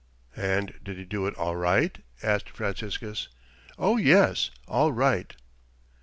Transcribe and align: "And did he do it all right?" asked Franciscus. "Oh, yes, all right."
"And 0.35 0.79
did 0.83 0.97
he 0.97 1.05
do 1.05 1.27
it 1.27 1.35
all 1.35 1.55
right?" 1.55 1.99
asked 2.23 2.49
Franciscus. 2.49 3.27
"Oh, 3.77 3.97
yes, 3.97 4.49
all 4.67 4.91
right." 4.91 5.35